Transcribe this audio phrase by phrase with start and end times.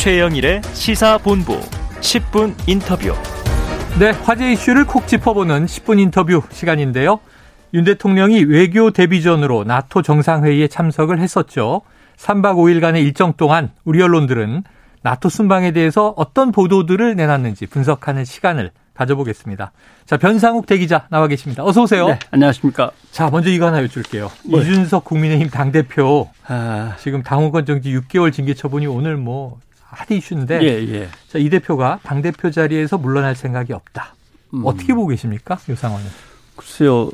[0.00, 1.60] 최영일의 시사본부
[2.00, 3.12] 10분 인터뷰.
[3.98, 7.20] 네, 화제 이슈를 콕 짚어보는 10분 인터뷰 시간인데요.
[7.74, 11.82] 윤 대통령이 외교 데뷔전으로 나토 정상회의에 참석을 했었죠.
[12.16, 14.64] 3박 5일간의 일정 동안 우리 언론들은
[15.02, 19.72] 나토 순방에 대해서 어떤 보도들을 내놨는지 분석하는 시간을 가져보겠습니다.
[20.06, 21.62] 자, 변상욱 대기자 나와 계십니다.
[21.62, 22.08] 어서 오세요.
[22.08, 22.90] 네, 안녕하십니까.
[23.10, 24.30] 자, 먼저 이거 하나 여쭐게요.
[24.46, 26.94] 뭐 이준석 국민의힘 당대표 아...
[27.00, 29.58] 지금 당원권 정지 6개월 징계 처분이 오늘 뭐
[29.90, 31.08] 핫 이슈인데 예, 예.
[31.28, 34.14] 자, 이 대표가 당 대표 자리에서 물러날 생각이 없다.
[34.54, 34.62] 음.
[34.64, 35.58] 어떻게 보고 계십니까?
[35.68, 36.06] 이 상황은.
[36.56, 37.10] 글쎄요.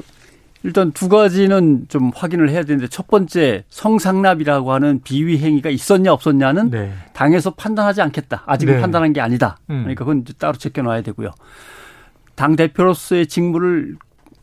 [0.63, 6.71] 일단 두 가지는 좀 확인을 해야 되는데 첫 번째 성상납이라고 하는 비위 행위가 있었냐 없었냐는
[6.71, 6.93] 네.
[7.13, 8.43] 당에서 판단하지 않겠다.
[8.47, 8.81] 아직은 네.
[8.81, 9.59] 판단한 게 아니다.
[9.71, 9.83] 음.
[9.83, 11.31] 그러니까 그건 따로 제껴놔야 되고요.
[12.35, 13.97] 당 대표로서의 직무를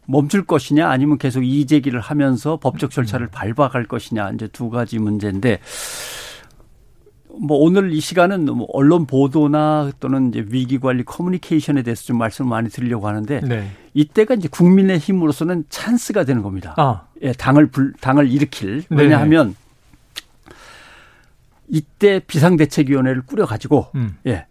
[0.06, 3.30] 멈출 것이냐 아니면 계속 이의 제기를 하면서 법적 절차를 음.
[3.32, 5.60] 밟아갈 것이냐 이제 두 가지 문제인데
[7.40, 12.50] 뭐 오늘 이 시간은 뭐 언론 보도나 또는 이제 위기 관리 커뮤니케이션에 대해서 좀 말씀을
[12.50, 13.72] 많이 드리려고 하는데 네.
[13.94, 16.76] 이때가 이제 국민의 힘으로서는 찬스가 되는 겁니다.
[16.78, 17.04] 아.
[17.22, 18.98] 예, 당을 불, 당을 일으킬 네.
[18.98, 19.56] 왜냐하면
[21.68, 24.18] 이때 비상대책위원회를 꾸려 가지고 음.
[24.28, 24.46] 예.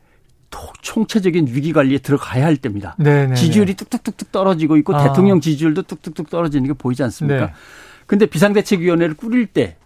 [0.83, 2.94] 총체적인 위기 관리에 들어가야 할 때입니다.
[2.98, 3.27] 네네네.
[3.28, 5.03] 네, 지지율이 뚝뚝뚝뚝 떨어지고 있고 아.
[5.03, 7.47] 대통령 지지율도 뚝뚝뚝 떨어지는 게 보이지 않습니까?
[7.47, 7.53] 네.
[8.06, 9.77] 근데 비상대책위원회를 꾸릴 때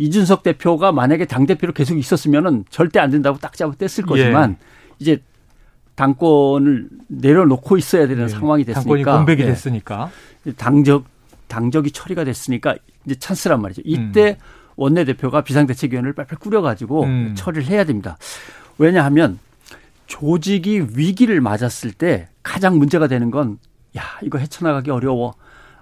[0.00, 4.66] 이준석 대표가 만약에 당 대표로 계속 있었으면은 절대 안 된다고 딱 잡아 뗐을 거지만 예.
[4.98, 5.22] 이제
[5.94, 8.28] 당권을 내려놓고 있어야 되는 예.
[8.28, 8.80] 상황이 됐으니까.
[8.80, 9.46] 당권이 공백이 예.
[9.46, 10.10] 됐으니까.
[10.56, 11.04] 당적,
[11.48, 13.82] 당적이 처리가 됐으니까 이제 찬스란 말이죠.
[13.84, 14.44] 이때 음.
[14.76, 17.34] 원내 대표가 비상대책위원회를 빨리 꾸려가지고 음.
[17.36, 18.16] 처리를 해야 됩니다.
[18.78, 19.38] 왜냐하면
[20.06, 23.58] 조직이 위기를 맞았을 때 가장 문제가 되는 건
[23.98, 25.34] 야, 이거 헤쳐나가기 어려워.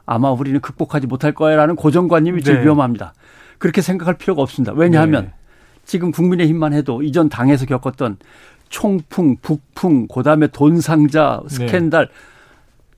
[0.06, 2.44] 아마 우리는 극복하지 못할 거야라는 고정관념이 네.
[2.44, 3.14] 제일 위험합니다.
[3.59, 4.73] 그렇게 생각할 필요가 없습니다.
[4.75, 5.33] 왜냐하면 네.
[5.84, 8.19] 지금 국민의힘만 해도 이전 당에서 겪었던
[8.69, 11.55] 총풍, 북풍, 그다음에 돈 상자, 네.
[11.55, 12.12] 스캔들 네.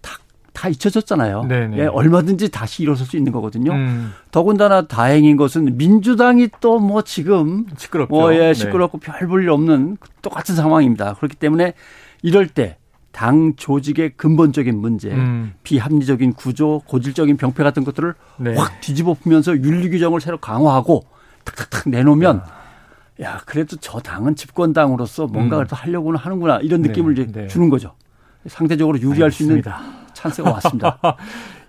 [0.03, 0.19] 다,
[0.53, 1.44] 다 잊혀졌잖아요.
[1.44, 1.78] 네, 네.
[1.78, 3.72] 예, 얼마든지 다시 일어설 수 있는 거거든요.
[3.72, 4.12] 음.
[4.32, 8.12] 더군다나 다행인 것은 민주당이 또 뭐 지금 시끄럽죠.
[8.12, 9.12] 뭐 예, 시끄럽고 네.
[9.12, 11.15] 별볼일 없는 똑같은 상황입니다.
[11.15, 11.75] 그렇기 때문에
[12.22, 12.76] 이럴 때
[13.12, 15.54] 당 조직의 근본적인 문제, 음.
[15.65, 18.54] 비합리적인 구조, 고질적인 병폐 같은 것들을 네.
[18.54, 21.04] 확 뒤집어 풀면서 윤리 규정을 새로 강화하고
[21.44, 22.60] 탁탁탁 내놓으면 야.
[23.22, 25.69] 야, 그래도 저 당은 집권당으로서 뭔가를 음.
[25.69, 27.47] 더 하려고는 하는구나 이런 느낌을 네, 이제 네.
[27.49, 27.94] 주는 거죠.
[28.47, 29.78] 상대적으로 유리할 알겠습니다.
[29.78, 30.99] 수 있는 찬스가 왔습니다.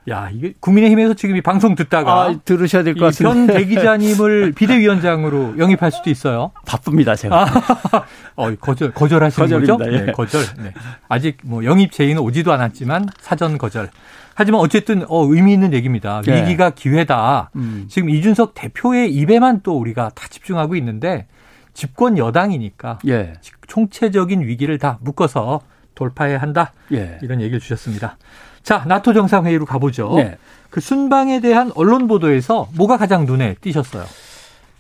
[0.09, 3.29] 야, 이게 국민의힘에서 지금 이 방송 듣다가 아, 들으셔야 될 것 같습니다.
[3.35, 6.51] 현 대기자님을 비대위원장으로 영입할 수도 있어요.
[6.66, 7.44] 바쁩니다, 제가.
[7.44, 7.45] 아,
[8.35, 9.78] 어, 거절 거절하시는 거죠?
[9.85, 10.06] 예.
[10.06, 10.41] 네, 거절.
[10.57, 10.73] 네.
[11.07, 13.89] 아직 뭐 영입 제의는 오지도 않았지만 사전 거절.
[14.34, 16.22] 하지만 어쨌든 어, 의미 있는 얘기입니다.
[16.25, 16.41] 네.
[16.41, 17.51] 위기가 기회다.
[17.56, 17.85] 음.
[17.88, 21.28] 지금 이준석 대표의 입에만 또 우리가 다 집중하고 있는데
[21.75, 23.33] 집권 여당이니까 예.
[23.68, 25.62] 총체적인 위기를 다 묶어서
[25.94, 26.73] 돌파해야 한다.
[26.91, 27.19] 예.
[27.22, 28.18] 이런 얘기를 주셨습니다.
[28.63, 30.13] 자, 나토 정상회의로 가보죠.
[30.16, 30.38] 네.
[30.69, 34.05] 그 순방에 대한 언론 보도에서 뭐가 가장 눈에 띄셨어요?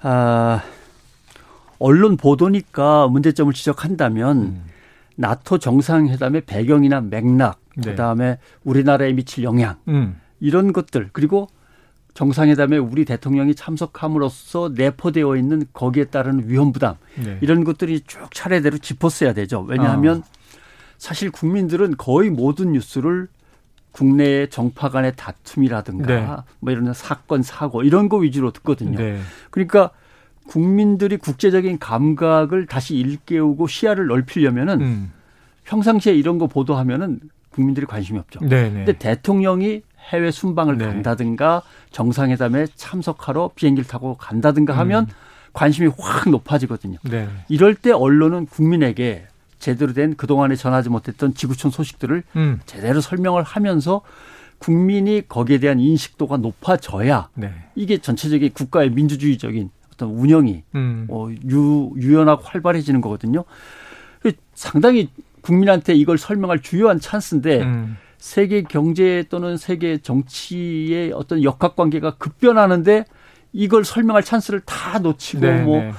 [0.01, 0.61] 아,
[1.79, 4.63] 언론 보도니까 문제점을 지적한다면 음.
[5.15, 7.91] 나토 정상회담의 배경이나 맥락, 네.
[7.91, 10.19] 그다음에 우리나라에 미칠 영향 음.
[10.39, 11.47] 이런 것들 그리고
[12.13, 17.37] 정상회담에 우리 대통령이 참석함으로써 내포되어 있는 거기에 따른 위험 부담 네.
[17.41, 19.61] 이런 것들이 쭉 차례대로 짚었어야 되죠.
[19.61, 20.23] 왜냐하면 어.
[20.97, 23.27] 사실 국민들은 거의 모든 뉴스를
[23.91, 26.27] 국내의 정파 간의 다툼이라든가 네.
[26.59, 28.97] 뭐 이런 사건 사고 이런 거 위주로 듣거든요.
[28.97, 29.19] 네.
[29.49, 29.91] 그러니까
[30.47, 35.11] 국민들이 국제적인 감각을 다시 일깨우고 시야를 넓히려면은 음.
[35.65, 37.19] 평상시에 이런 거 보도하면은
[37.51, 38.39] 국민들이 관심이 없죠.
[38.41, 38.85] 네, 네.
[38.85, 40.85] 근데 대통령이 해외 순방을 네.
[40.85, 45.13] 간다든가 정상회담에 참석하러 비행기를 타고 간다든가 하면 음.
[45.53, 46.97] 관심이 확 높아지거든요.
[47.03, 47.27] 네.
[47.49, 49.27] 이럴 때 언론은 국민에게
[49.61, 52.59] 제대로 된 그동안에 전하지 못했던 지구촌 소식들을 음.
[52.65, 54.01] 제대로 설명을 하면서
[54.57, 57.53] 국민이 거기에 대한 인식도가 높아져야 네.
[57.75, 61.07] 이게 전체적인 국가의 민주주의적인 어떤 운영이 음.
[61.09, 63.45] 어, 유, 유연하고 활발해지는 거거든요.
[64.53, 65.09] 상당히
[65.41, 67.97] 국민한테 이걸 설명할 주요한 찬스인데 음.
[68.17, 73.05] 세계 경제 또는 세계 정치의 어떤 역학 관계가 급변하는데
[73.53, 75.91] 이걸 설명할 찬스를 다 놓치고 네, 뭐 네.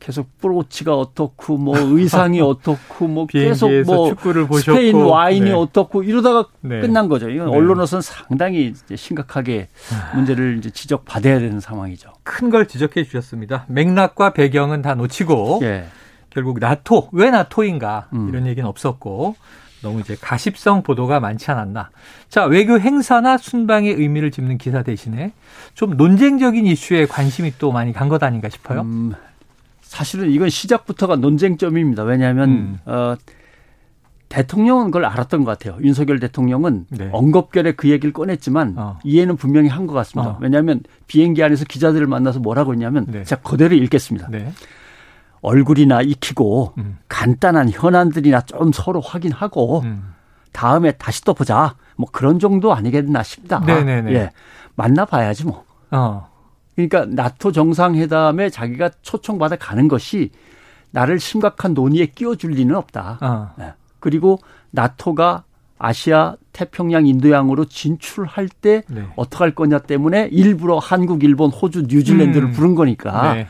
[0.00, 5.52] 계속 프로치가 어떻고 뭐 의상이 어떻고 뭐 계속 뭐 축구를 보셨고, 스페인 와인이 네.
[5.52, 6.80] 어떻고 이러다가 네.
[6.80, 7.28] 끝난 거죠.
[7.30, 7.56] 이건 네.
[7.56, 9.68] 언론으로서는 상당히 심각하게
[10.14, 12.10] 문제를 이제 지적받아야 되는 상황이죠.
[12.22, 13.64] 큰 걸 지적해 주셨습니다.
[13.68, 15.86] 맥락과 배경은 다 놓치고 예.
[16.30, 18.28] 결국 나토 왜 나토인가 음.
[18.28, 19.34] 이런 얘기는 없었고
[19.82, 21.90] 너무 이제 가십성 보도가 많지 않았나.
[22.28, 25.32] 자, 외교 행사나 순방의 의미를 짚는 기사 대신에
[25.74, 28.80] 좀 논쟁적인 이슈에 관심이 또 많이 간 것 아닌가 싶어요.
[28.82, 29.12] 음,
[29.86, 32.02] 사실은 이건 시작부터가 논쟁점입니다.
[32.02, 32.78] 왜냐하면 음.
[32.86, 33.14] 어,
[34.28, 35.80] 대통령은 그걸 알았던 것 같아요.
[35.82, 37.08] 윤석열 대통령은 네.
[37.12, 38.98] 엉겁결에 그 얘기를 꺼냈지만 어.
[39.04, 40.32] 이해는 분명히 한 것 같습니다.
[40.32, 40.38] 어.
[40.40, 43.22] 왜냐하면 비행기 안에서 기자들을 만나서 뭐라고 했냐면 네.
[43.22, 44.28] 제가 그대로 읽겠습니다.
[44.30, 44.52] 네.
[45.42, 46.98] 얼굴이나 익히고 음.
[47.08, 50.12] 간단한 현안들이나 좀 서로 확인하고 음.
[50.52, 51.76] 다음에 다시 또 보자.
[51.96, 53.60] 뭐 그런 정도 아니겠나 싶다.
[53.60, 54.12] 네네네.
[54.12, 54.30] 예.
[54.74, 55.64] 만나봐야지 뭐.
[55.92, 56.28] 어.
[56.76, 60.30] 그러니까 나토 정상회담에 자기가 초청받아 가는 것이
[60.90, 63.18] 나를 심각한 논의에 끼워줄 리는 없다.
[63.20, 63.50] 어.
[63.58, 63.72] 네.
[63.98, 64.38] 그리고
[64.70, 65.44] 나토가
[65.78, 69.04] 아시아 태평양 인도양으로 진출할 때 네.
[69.16, 72.52] 어떻게 할 거냐 때문에 일부러 한국, 일본, 호주, 뉴질랜드를 음.
[72.52, 73.48] 부른 거니까 네.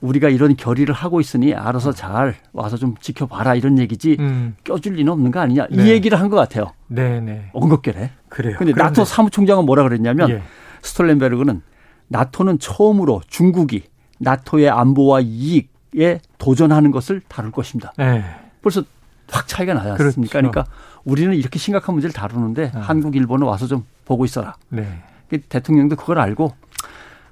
[0.00, 4.54] 우리가 이런 결의를 하고 있으니 알아서 잘 와서 좀 지켜봐라 이런 얘기지 음.
[4.64, 5.86] 껴줄 리는 없는 거 아니냐 이 네.
[5.88, 6.72] 얘기를 한 것 같아요.
[6.88, 7.20] 네네.
[7.20, 7.50] 네.
[7.52, 8.10] 엉겁결에.
[8.28, 8.56] 그래요.
[8.58, 8.82] 근데 그런데.
[8.82, 10.42] 나토 사무총장은 뭐라 그랬냐면 예.
[10.82, 11.62] 스톨렌베르그는
[12.08, 13.84] 나토는 처음으로 중국이
[14.18, 17.92] 나토의 안보와 이익에 도전하는 것을 다룰 것입니다.
[17.96, 18.24] 네.
[18.62, 18.82] 벌써
[19.30, 20.38] 확 차이가 나지 않습니까?
[20.38, 20.50] 그렇죠.
[20.50, 20.64] 그러니까
[21.04, 22.80] 우리는 이렇게 심각한 문제를 다루는데 아.
[22.80, 24.54] 한국, 일본은 와서 좀 보고 있어라.
[24.68, 25.02] 네.
[25.48, 26.54] 대통령도 그걸 알고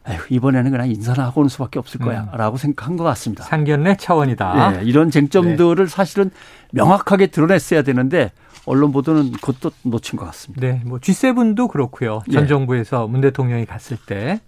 [0.08, 2.58] 에휴, 이번에는 그냥 인사나 하고 오는 수밖에 없을 거야라고 음.
[2.58, 3.44] 생각한 것 같습니다.
[3.44, 4.70] 상견례 차원이다.
[4.72, 5.86] 네, 이런 쟁점들을 네.
[5.86, 6.30] 사실은
[6.72, 8.32] 명확하게 드러냈어야 되는데
[8.66, 10.66] 언론 보도는 그것도 놓친 것 같습니다.
[10.66, 12.22] 네, 뭐 G7도 그렇고요.
[12.32, 12.48] 전 네.
[12.48, 14.40] 정부에서 문 대통령이 갔을 때.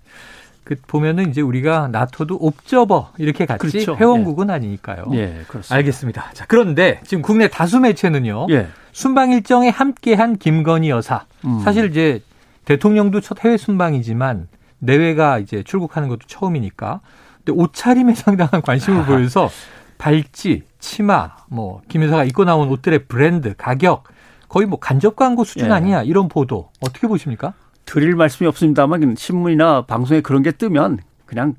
[0.65, 3.97] 그 보면은 이제 우리가 나토도 옵저버 이렇게 같이 그렇죠.
[3.97, 4.55] 회원국은 예.
[4.55, 5.05] 아니니까요.
[5.13, 5.75] 예, 그렇습니다.
[5.75, 6.31] 알겠습니다.
[6.33, 8.47] 자, 그런데 지금 국내 다수 매체는요.
[8.49, 8.69] 예.
[8.93, 11.27] 순방 일정에 함께한 김건희 여사.
[11.45, 11.61] 음.
[11.61, 12.23] 사실 이제
[12.65, 17.01] 대통령도 첫 해외 순방이지만 내외가 이제 출국하는 것도 처음이니까.
[17.45, 19.07] 근데 옷차림에 상당한 관심을 아.
[19.07, 19.51] 보여서
[19.99, 24.05] 발찌, 치마, 뭐 김 여사가 입고 나온 옷들의 브랜드, 가격
[24.49, 25.73] 거의 뭐 간접 광고 수준 예.
[25.73, 27.55] 아니야 이런 보도 어떻게 보십니까?
[27.85, 31.55] 드릴 말씀이 없습니다만 신문이나 방송에 그런 게 뜨면 그냥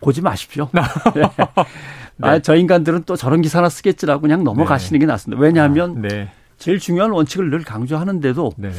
[0.00, 0.68] 보지 마십시오.
[1.14, 1.22] 네.
[2.16, 2.28] 네.
[2.28, 5.04] 아, 저 인간들은 또 저런 기사나 쓰겠지라고 그냥 넘어가시는 네.
[5.04, 5.40] 게 낫습니다.
[5.40, 6.32] 왜냐하면 아, 네.
[6.56, 8.70] 제일 중요한 원칙을 늘 강조하는데도 네.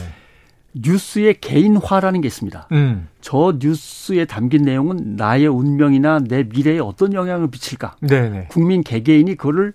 [0.74, 2.68] 뉴스의 개인화라는 게 있습니다.
[2.72, 3.08] 음.
[3.22, 7.96] 저 뉴스에 담긴 내용은 나의 운명이나 내 미래에 어떤 영향을 미칠까?
[8.02, 8.30] 네네.
[8.30, 8.48] 네.
[8.50, 9.74] 국민 개개인이 그거를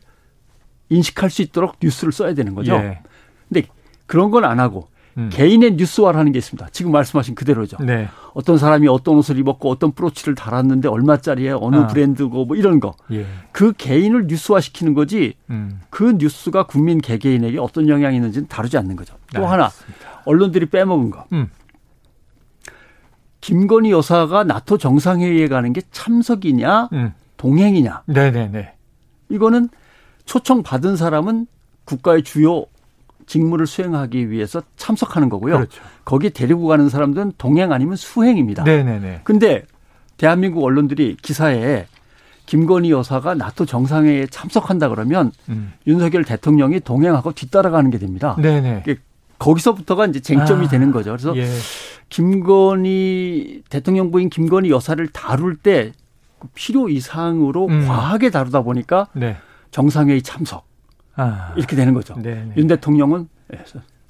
[0.90, 2.74] 인식할 수 있도록 뉴스를 써야 되는 거죠.
[2.74, 3.00] 예.
[3.48, 3.66] 근데
[4.06, 5.30] 그런 건 안 하고 음.
[5.32, 6.68] 개인의 뉴스화라는 게 있습니다.
[6.72, 7.78] 지금 말씀하신 그대로죠.
[7.80, 8.08] 네.
[8.32, 11.86] 어떤 사람이 어떤 옷을 입었고 어떤 브로치를 달았는데 얼마짜리에 어느 아.
[11.86, 12.94] 브랜드고 뭐 이런 거.
[13.12, 13.26] 예.
[13.52, 15.80] 그 개인을 뉴스화시키는 거지 음.
[15.90, 19.14] 그 뉴스가 국민 개개인에게 어떤 영향이 있는지는 다루지 않는 거죠.
[19.34, 19.70] 또 네, 하나
[20.24, 21.26] 언론들이 빼먹은 거.
[21.32, 21.48] 음.
[23.40, 27.12] 김건희 여사가 나토 정상회의에 가는 게 참석이냐 음.
[27.36, 28.04] 동행이냐.
[28.06, 28.72] 네네네.
[29.28, 29.68] 이거는
[30.24, 31.46] 초청 받은 사람은
[31.84, 32.64] 국가의 주요
[33.26, 35.56] 직무를 수행하기 위해서 참석하는 거고요.
[35.56, 35.82] 그렇죠.
[36.04, 38.64] 거기 데리고 가는 사람들은 동행 아니면 수행입니다.
[38.64, 39.20] 네네네.
[39.24, 39.64] 근데
[40.16, 41.86] 대한민국 언론들이 기사에
[42.46, 45.72] 김건희 여사가 나토 정상회의에 참석한다 그러면 음.
[45.86, 48.36] 윤석열 대통령이 동행하고 뒤따라가는 게 됩니다.
[48.40, 48.84] 네네.
[49.38, 51.10] 거기서부터가 이제 쟁점이 아, 되는 거죠.
[51.10, 51.48] 그래서 예.
[52.08, 55.92] 김건희 대통령 부인 김건희 여사를 다룰 때
[56.54, 57.86] 필요 이상으로 음.
[57.86, 59.36] 과하게 다루다 보니까 네.
[59.70, 60.66] 정상회의 참석
[61.16, 61.52] 아.
[61.56, 62.14] 이렇게 되는 거죠.
[62.14, 62.44] 네네.
[62.44, 62.52] 네.
[62.56, 63.28] 윤 대통령은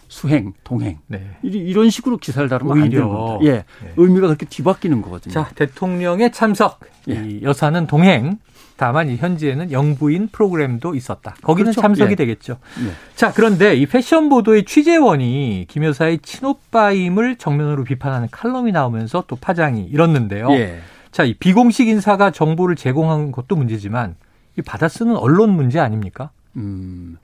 [0.08, 1.36] 수행, 동행 네.
[1.42, 3.38] 이런 식으로 기사를 다루면 안 되는 겁니다.
[3.42, 3.52] 예,
[3.84, 3.92] 네.
[3.96, 5.32] 의미가 그렇게 뒤바뀌는 거거든요.
[5.32, 7.14] 자, 대통령의 참석, 예.
[7.14, 8.38] 이 여사는 동행.
[8.76, 11.36] 다만 이 현지에는 영부인 프로그램도 있었다.
[11.43, 11.81] 거기는 그렇죠?
[11.81, 12.17] 참석이 예.
[12.17, 12.58] 되겠죠.
[12.84, 12.90] 예.
[13.14, 19.84] 자, 그런데 이 패션 보도의 취재원이 김 여사의 친오빠임을 정면으로 비판하는 칼럼이 나오면서 또 파장이
[19.84, 20.50] 일었는데요.
[20.55, 20.81] 예.
[21.12, 24.17] 자, 이 비공식 인사가 정보를 제공한 것도 문제지만
[24.58, 26.31] 이 받아 쓰는 언론 문제 아닙니까?
[26.56, 27.17] 음.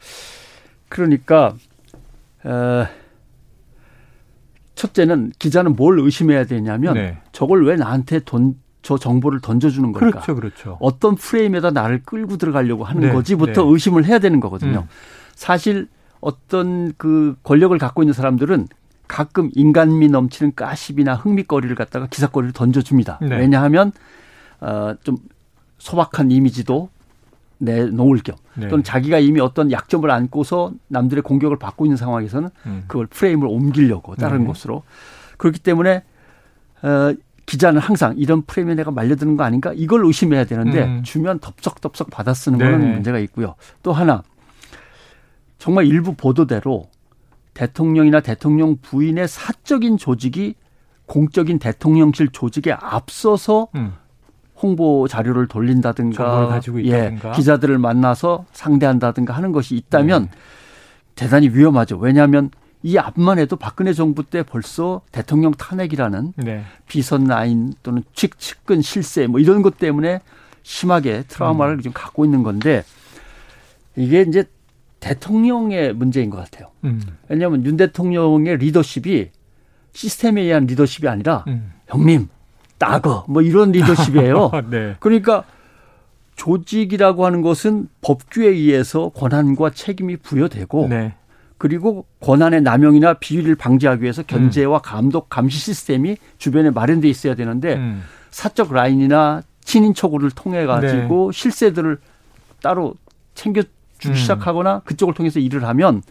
[0.88, 1.54] 그러니까
[2.44, 2.86] 어,
[4.74, 7.18] 첫째는 기자는 뭘 의심해야 되냐면 네.
[7.32, 10.10] 저걸 왜 나한테 돈 저 정보를 던져주는 걸까?
[10.20, 10.78] 그렇죠, 그렇죠.
[10.80, 13.70] 어떤 프레임에다 나를 끌고 들어가려고 하는 네, 거지부터 네.
[13.72, 14.80] 의심을 해야 되는 거거든요.
[14.80, 14.88] 음.
[15.34, 15.88] 사실
[16.20, 18.68] 어떤 그 권력을 갖고 있는 사람들은
[19.06, 23.18] 가끔 인간미 넘치는 까십이나 흥미거리를 갖다가 기사거리를 던져줍니다.
[23.22, 23.36] 네.
[23.36, 23.92] 왜냐하면
[24.60, 25.16] 어, 좀
[25.78, 26.90] 소박한 이미지도
[27.60, 28.68] 내놓을 겸 네.
[28.68, 32.84] 또는 자기가 이미 어떤 약점을 안고서 남들의 공격을 받고 있는 상황에서는 음.
[32.86, 34.46] 그걸 프레임을 옮기려고 다른 네.
[34.46, 34.82] 곳으로
[35.36, 36.02] 그렇기 때문에
[36.82, 37.14] 어,
[37.46, 41.02] 기자는 항상 이런 프레임에 내가 말려드는 거 아닌가 이걸 의심해야 되는데 음.
[41.02, 42.64] 주면 덥석덥석 받아 쓰는 네.
[42.64, 43.54] 거는 문제가 있고요.
[43.82, 44.22] 또 하나
[45.58, 46.88] 정말 일부 보도대로
[47.54, 50.54] 대통령이나 대통령 부인의 사적인 조직이
[51.06, 53.92] 공적인 대통령실 조직에 앞서서 음.
[54.62, 60.30] 홍보 자료를 돌린다든가 예, 기자들을 만나서 상대한다든가 하는 것이 있다면 네.
[61.14, 61.96] 대단히 위험하죠.
[61.98, 62.50] 왜냐하면
[62.82, 66.64] 이 앞만 해도 박근혜 정부 때 벌써 대통령 탄핵이라는 네.
[66.88, 70.20] 비선 라인 또는 측 측근 실세 뭐 이런 것 때문에
[70.62, 71.80] 심하게 트라우마를 음.
[71.82, 72.84] 좀 갖고 있는 건데
[73.96, 74.44] 이게 이제
[75.00, 76.70] 대통령의 문제인 것 같아요.
[76.84, 77.00] 음.
[77.28, 79.30] 왜냐하면 윤 대통령의 리더십이
[79.92, 81.72] 시스템에 의한 리더십이 아니라 음.
[81.86, 82.28] 형님
[82.80, 84.50] 따거 뭐 이런 리더십이에요.
[84.70, 84.96] 네.
[84.98, 85.44] 그러니까
[86.34, 91.14] 조직이라고 하는 것은 법규에 의해서 권한과 책임이 부여되고 네.
[91.58, 94.82] 그리고 권한의 남용이나 비위를 방지하기 위해서 견제와 음.
[94.82, 98.02] 감독 감시 시스템이 주변에 마련돼 있어야 되는데 음.
[98.30, 101.38] 사적 라인이나 친인척을 통해 가지고 네.
[101.38, 101.98] 실세들을
[102.62, 102.94] 따로
[103.34, 103.62] 챙겨
[103.98, 104.14] 주기 음.
[104.14, 106.02] 시작하거나 그쪽을 통해서 일을 하면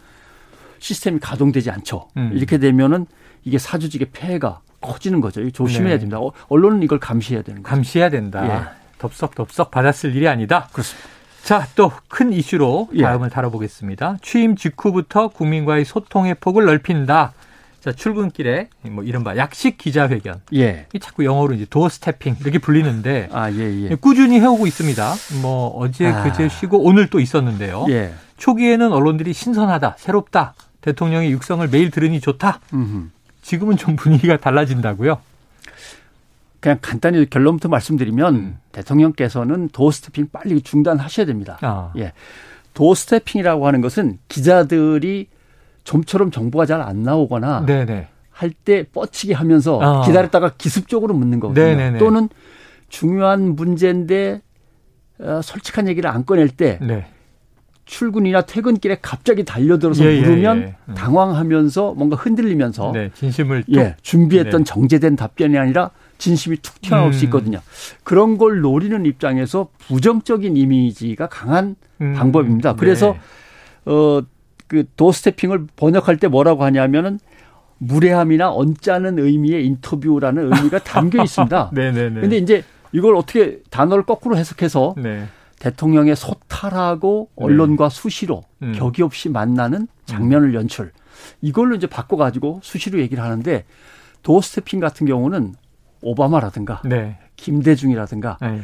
[0.78, 2.06] 시스템이 가동되지 않죠.
[2.16, 2.30] 음.
[2.32, 3.06] 이렇게 되면은
[3.42, 5.48] 이게 사주직의 폐해가 커지는 거죠.
[5.50, 5.98] 조심해야 네.
[5.98, 6.18] 됩니다.
[6.20, 7.74] 어, 언론은 이걸 감시해야 되는 거죠.
[7.74, 8.46] 감시해야 된다.
[8.74, 8.80] 예.
[8.98, 10.68] 덥석덥석 받았을 일이 아니다.
[10.72, 11.08] 그렇습니다.
[11.42, 13.02] 자, 또 큰 이슈로 예.
[13.02, 13.30] 다음을 예.
[13.30, 14.18] 다뤄보겠습니다.
[14.22, 17.32] 취임 직후부터 국민과의 소통의 폭을 넓힌다.
[17.80, 20.42] 자, 출근길에 뭐 이른바 약식 기자회견.
[20.54, 20.86] 예.
[20.92, 23.94] 이 자꾸 영어로 이제 doorstepping 이렇게 불리는데 아, 예, 예.
[23.94, 25.14] 꾸준히 해오고 있습니다.
[25.40, 26.22] 뭐 어제 아.
[26.24, 27.86] 그제 쉬고 오늘 또 있었는데요.
[27.88, 28.12] 예.
[28.36, 30.52] 초기에는 언론들이 신선하다, 새롭다.
[30.82, 32.60] 대통령의 육성을 매일 들으니 좋다.
[32.74, 33.08] 음흠.
[33.42, 35.18] 지금은 좀 분위기가 달라진다고요?
[36.60, 38.58] 그냥 간단히 결론부터 말씀드리면 음.
[38.72, 41.58] 대통령께서는 doorstepping 빨리 중단하셔야 됩니다.
[41.62, 41.92] 아.
[41.96, 42.12] 예.
[42.74, 45.28] doorstepping이라고 하는 것은 기자들이
[45.84, 47.64] 좀처럼 정보가 잘 안 나오거나
[48.30, 50.06] 할 때 뻗치게 하면서 아.
[50.06, 51.64] 기다렸다가 기습적으로 묻는 거거든요.
[51.64, 51.98] 네네네.
[51.98, 52.28] 또는
[52.88, 54.40] 중요한 문제인데
[55.18, 57.06] 어, 솔직한 얘기를 안 꺼낼 때 네.
[57.90, 60.94] 출근이나 퇴근길에 갑자기 달려들어서 예, 예 물으면 예, 예.
[60.94, 64.64] 당황하면서 뭔가 흔들리면서 네, 진심을 예, 준비했던 네.
[64.64, 67.12] 정제된 답변이 아니라 진심이 툭 튀어나올 음.
[67.12, 67.58] 수 있거든요.
[68.04, 72.14] 그런 걸 노리는 입장에서 부정적인 이미지가 강한 음.
[72.14, 72.76] 방법입니다.
[72.76, 73.16] 그래서
[73.84, 73.92] 네.
[73.92, 77.18] 어그 도스태핑을 번역할 때 뭐라고 하냐면은
[77.78, 81.70] 무례함이나 언짢은 의미의 인터뷰라는 의미가 담겨 있습니다.
[81.74, 82.20] 네네네.
[82.22, 85.26] 근데 이제 이걸 어떻게 단어를 거꾸로 해석해서 네.
[85.60, 87.44] 대통령의 소탈하고 네.
[87.44, 87.94] 언론과 네.
[87.94, 88.72] 수시로 음.
[88.72, 90.90] 격이 없이 만나는 장면을 연출.
[91.40, 93.64] 이걸로 이제 바꿔가지고 수시로 얘기를 하는데
[94.22, 95.54] 도스태핑 같은 경우는
[96.02, 97.18] 오바마라든가 네.
[97.36, 98.62] 김대중이라든가 네.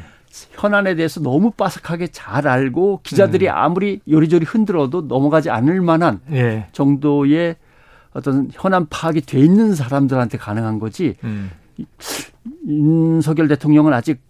[0.52, 3.52] 현안에 대해서 너무 빠삭하게 잘 알고 기자들이 음.
[3.54, 6.66] 아무리 요리조리 흔들어도 넘어가지 않을 만한 예.
[6.72, 7.56] 정도의
[8.12, 11.16] 어떤 현안 파악이 돼 있는 사람들한테 가능한 거지.
[11.24, 11.50] 음.
[12.66, 14.20] 윤석열 대통령은 아직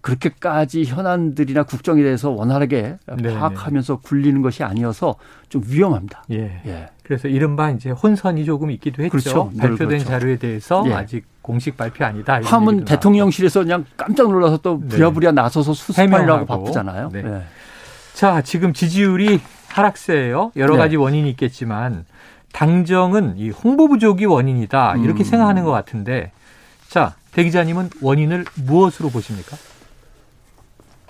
[0.00, 5.16] 그렇게까지 현안들이나 국정에 대해서 원활하게 네 파악하면서 굴리는 것이 아니어서
[5.48, 6.24] 좀 위험합니다.
[6.30, 6.62] 예.
[6.66, 6.88] 예.
[7.02, 9.10] 그래서 이른바 이제 혼선이 조금 있기도 했죠.
[9.10, 9.50] 그렇죠.
[9.58, 10.04] 발표된 그렇죠.
[10.04, 10.94] 자료에 대해서 예.
[10.94, 12.40] 아직 공식 발표 아니다.
[12.42, 14.88] 함은 대통령실에서 그냥 깜짝 놀라서 또 네.
[14.88, 17.10] 부랴부랴 나서서 수습하려고 바쁘잖아요.
[17.12, 17.22] 네.
[17.22, 17.42] 네.
[18.14, 20.52] 자, 지금 지지율이 하락세예요.
[20.56, 20.78] 여러 네.
[20.78, 22.04] 가지 원인이 있겠지만
[22.52, 24.96] 당정은 이 홍보 부족이 원인이다.
[24.98, 25.24] 이렇게 음.
[25.24, 26.32] 생각하는 것 같은데
[26.88, 29.56] 자, 대 기자님은 원인을 무엇으로 보십니까?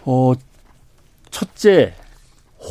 [0.04, 0.33] 어,
[1.30, 1.95] 첫째,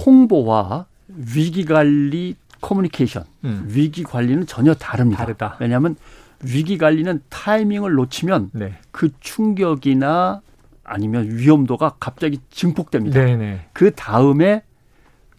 [0.06, 3.66] 홍보와 위기 관리 커뮤니케이션, 음.
[3.68, 5.24] 위기 관리는 전혀 다릅니다.
[5.24, 5.58] 다르다.
[5.60, 5.96] 왜냐하면
[6.44, 8.74] 위기 관리는 타이밍을 놓치면 네.
[8.92, 10.42] 그 충격이나
[10.84, 13.24] 아니면 위험도가 갑자기 증폭됩니다.
[13.24, 13.70] 네네.
[13.74, 14.64] 그 다음에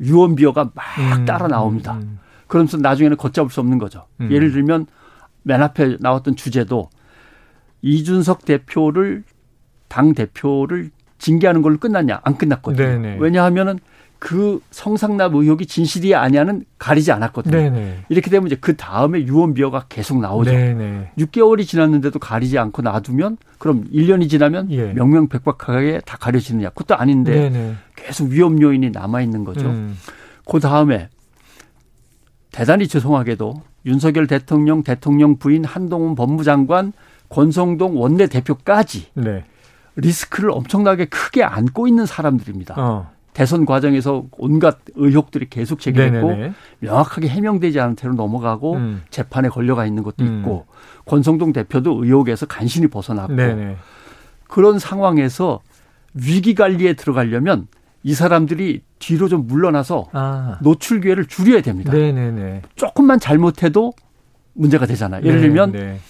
[0.01, 1.95] 유언비어가 막 음, 따라 나옵니다.
[1.95, 2.19] 음, 음.
[2.47, 4.07] 그러면서 나중에는 걷잡을 수 없는 거죠.
[4.21, 4.31] 음.
[4.31, 4.87] 예를 들면
[5.43, 6.89] 맨 앞에 나왔던 주제도
[7.83, 9.25] 이준석 대표를
[9.89, 12.21] 당 대표를 징계하는 걸로 끝났냐?
[12.25, 12.85] 안 끝났거든요.
[12.85, 13.17] 네네.
[13.21, 13.79] 왜냐하면은
[14.19, 17.57] 그 성상납 의혹이 진실이 아니냐는 가리지 않았거든요.
[17.57, 18.05] 네네.
[18.11, 20.51] 이렇게 되면 이제 그 다음에 유언비어가 계속 나오죠.
[20.51, 21.13] 네네.
[21.19, 24.93] 6개월이 지났는데도 가리지 않고 놔두면 그럼 1년이 지나면 예.
[24.93, 26.71] 명명백백하게 다 가려지느냐?
[26.71, 27.75] 그것도 아닌데 네네.
[27.97, 29.69] 계속 위험 요인이 남아 있는 거죠.
[29.69, 29.97] 음.
[30.45, 31.09] 그 다음에
[32.53, 36.93] 대단히 죄송하게도 윤석열 대통령, 대통령 부인 한동훈 법무장관,
[37.31, 39.45] 권성동 원내대표까지 네.
[40.01, 42.75] 리스크를 엄청나게 크게 안고 있는 사람들입니다.
[42.79, 43.11] 어.
[43.33, 46.53] 대선 과정에서 온갖 의혹들이 계속 제기됐고 네네네.
[46.81, 49.03] 명확하게 해명되지 않은 채로 넘어가고 음.
[49.11, 50.39] 재판에 걸려가 있는 것도 음.
[50.41, 50.67] 있고
[51.07, 53.77] 권성동 대표도 의혹에서 간신히 벗어났고 네네.
[54.49, 55.61] 그런 상황에서
[56.13, 57.69] 위기 관리에 들어가려면
[58.03, 60.59] 이 사람들이 뒤로 좀 물러나서 아.
[60.61, 61.93] 노출 기회를 줄여야 됩니다.
[61.93, 62.63] 네네네.
[62.75, 63.93] 조금만 잘못해도
[64.55, 65.25] 문제가 되잖아요.
[65.25, 66.01] 예를 들면 네네.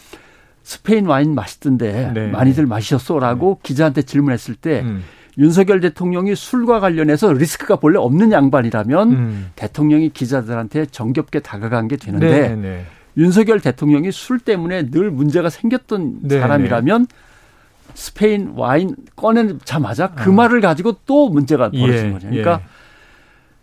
[0.62, 2.26] 스페인 와인 맛있던데 네.
[2.28, 3.68] 많이들 마셨어라고 네.
[3.68, 5.02] 기자한테 질문했을 때 음.
[5.38, 9.50] 윤석열 대통령이 술과 관련해서 리스크가 본래 없는 양반이라면 음.
[9.56, 12.84] 대통령이 기자들한테 정겹게 다가간 게 되는데 네, 네.
[13.16, 17.06] 윤석열 대통령이 술 때문에 늘 문제가 생겼던 네, 사람이라면
[17.94, 20.32] 스페인 와인 꺼내자마자 그 아.
[20.32, 22.28] 말을 가지고 또 문제가 벌어진 예, 거죠.
[22.28, 22.66] 그러니까 예.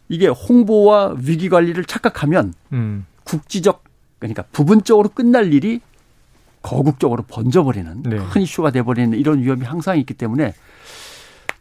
[0.10, 3.06] 이게 홍보와 위기 관리를 착각하면 음.
[3.24, 3.84] 국지적
[4.20, 5.82] 그러니까 부분적으로 끝날 일이
[6.62, 8.18] 거국적으로 번져버리는 네.
[8.32, 10.54] 큰 이슈가 돼버리는 이런 위험이 항상 있기 때문에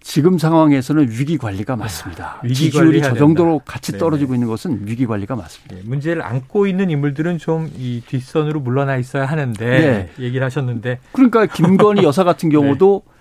[0.01, 2.37] 지금 상황에서는 위기 관리가 맞습니다.
[2.37, 4.37] 아, 위기 지지율이 저 정도로 같이 떨어지고 네네.
[4.37, 5.75] 있는 것은 위기 관리가 맞습니다.
[5.75, 10.25] 네, 문제를 안고 있는 인물들은 좀 이 뒷선으로 물러나 있어야 하는데 네.
[10.25, 13.17] 얘기를 하셨는데 그러니까 김건희 여사 같은 경우도 네.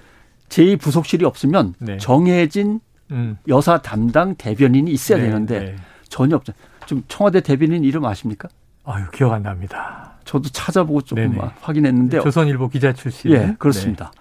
[0.49, 1.97] 제2 부속실이 없으면 네.
[1.97, 2.79] 정해진
[3.09, 3.37] 음.
[3.47, 5.75] 여사 담당 대변인이 있어야 네, 되는데 네.
[6.07, 6.53] 전혀 없죠.
[6.85, 8.47] 좀 청와대 대변인 이름 아십니까?
[8.83, 10.13] 아유 기억 안 납니다.
[10.25, 13.31] 저도 찾아보고 조금 확인했는데 조선일보 기자 출신.
[13.31, 14.11] 예, 그렇습니다.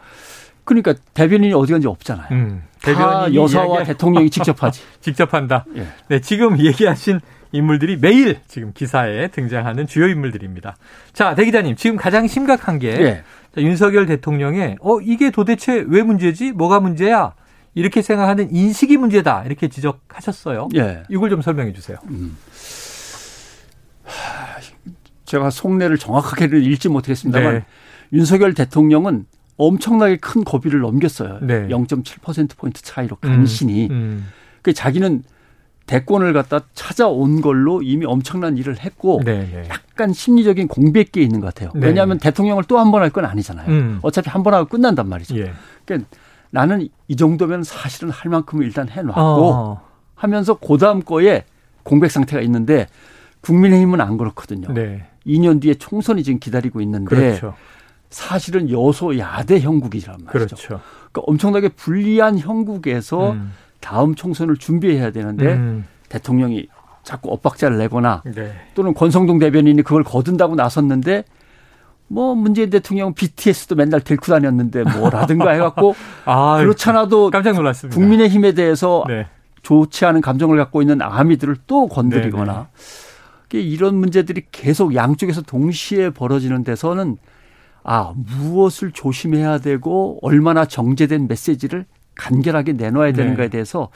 [0.65, 2.29] 그러니까 대변인이 어디 간지 없잖아요.
[2.33, 3.89] 음, 대변인 여사와 이야기...
[3.89, 4.83] 대통령이 직접 하지.
[5.01, 5.65] 직접 한다.
[5.77, 5.87] 예.
[6.09, 7.21] 네, 지금 얘기하신
[7.53, 10.77] 인물들이 매일 지금 기사에 등장하는 주요 인물들입니다.
[11.13, 13.25] 자, 대 기자님, 지금 가장 심각한 게 예.
[13.63, 16.53] 윤석열 대통령의 어 이게 도대체 왜 문제지?
[16.53, 17.35] 뭐가 문제야?
[17.75, 19.45] 이렇게 생각하는 인식이 문제다.
[19.45, 20.69] 이렇게 지적하셨어요.
[20.77, 21.03] 예.
[21.09, 21.99] 이걸 좀 설명해 주세요.
[22.09, 22.37] 음.
[25.25, 27.65] 제가 속내를 정확하게는 읽지 못하겠습니다만 네.
[28.13, 29.27] 윤석열 대통령은
[29.57, 31.39] 엄청나게 큰 고비를 넘겼어요.
[31.43, 31.69] 네.
[31.69, 33.87] 0.7%포인트 차이로 간신히.
[33.87, 34.29] 음, 음.
[34.63, 35.23] 그 자기는
[35.87, 39.69] 대권을 갖다 찾아온 걸로 이미 엄청난 일을 했고 네, 네.
[39.69, 41.71] 약간 심리적인 공백기에 있는 것 같아요.
[41.75, 41.87] 네.
[41.89, 43.69] 왜냐하면 대통령을 또 한 번 할 건 아니잖아요.
[43.69, 43.99] 음.
[44.03, 45.37] 어차피 한 번 하고 끝난단 말이죠.
[45.39, 45.53] 예.
[45.85, 46.09] 그러니까
[46.51, 49.83] 나는 이 정도면 사실은 할 만큼은 일단 해놨고 어.
[50.15, 51.45] 하면서 그 다음 거에
[51.83, 52.87] 공백 상태가 있는데
[53.43, 54.73] 국민의힘은 안 그렇거든요.
[54.73, 55.07] 네.
[55.27, 57.55] 2년 뒤에 총선이 지금 기다리고 있는데 그렇죠.
[58.11, 60.57] 사실은 여소야대 형국이란 말이죠.
[60.57, 60.67] 그렇죠.
[61.13, 63.53] 그러니까 엄청나게 불리한 형국에서 음.
[63.81, 65.85] 다음 총선을 준비해야 되는데 음.
[66.09, 66.69] 대통령이
[67.03, 68.53] 자꾸 엇박자를 내거나 네.
[68.75, 71.25] 또는 권성동 대변인이 그걸 거둔다고 나섰는데
[72.09, 77.99] 뭐 문재인 대통령 BTS도 맨날 들고 다녔는데 뭐라든가 해갖고 아, 그렇잖아도 깜짝 놀랐습니다.
[77.99, 79.27] 국민의힘에 대해서 네.
[79.63, 82.67] 좋지 않은 감정을 갖고 있는 아미들을 또 건드리거나 네, 네.
[83.61, 87.17] 이런 문제들이 계속 양쪽에서 동시에 벌어지는 데서는
[87.83, 91.85] 아, 무엇을 조심해야 되고 얼마나 정제된 메시지를
[92.15, 93.51] 간결하게 내놔야 되는가에 네.
[93.51, 93.91] 대해서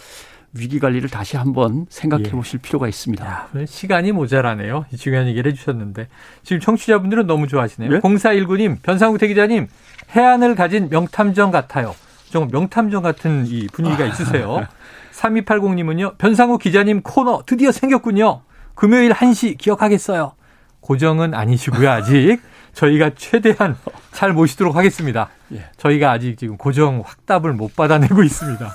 [0.52, 2.30] 위기 관리를 다시 한번 생각해 예.
[2.30, 3.24] 보실 필요가 있습니다.
[3.24, 4.86] 야, 시간이 모자라네요.
[4.96, 6.08] 중요한 얘기를 해주셨는데
[6.42, 7.90] 지금 청취자분들은 너무 좋아하시네요.
[7.90, 8.00] 네?
[8.00, 9.68] 0419님, 변상욱 대기자님,
[10.10, 11.94] 해안을 가진 명탐정 같아요.
[12.30, 14.66] 좀 명탐정 같은 이 분위기가 있으세요.
[15.12, 18.42] 3280님은요, 변상욱 기자님 코너 드디어 생겼군요.
[18.78, 20.34] 금요일 1시 기억하겠어요.
[20.80, 22.38] 고정은 아니시고요, 아직.
[22.74, 23.76] 저희가 최대한
[24.12, 25.30] 잘 모시도록 하겠습니다.
[25.52, 25.64] 예.
[25.78, 28.72] 저희가 아직 지금 고정 확답을 못 받아내고 있습니다.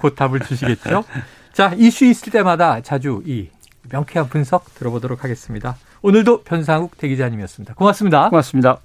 [0.00, 1.02] 곧 답을 주시겠죠?
[1.54, 3.48] 자, 이슈 있을 때마다 자주 이
[3.90, 5.78] 명쾌한 분석 들어보도록 하겠습니다.
[6.02, 7.72] 오늘도 변상욱 대기자님이었습니다.
[7.72, 8.28] 고맙습니다.
[8.28, 8.76] 고맙습니다.